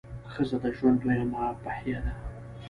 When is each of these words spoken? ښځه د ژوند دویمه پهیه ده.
ښځه 0.31 0.57
د 0.63 0.65
ژوند 0.77 0.97
دویمه 1.01 1.43
پهیه 1.63 1.99
ده. 2.05 2.13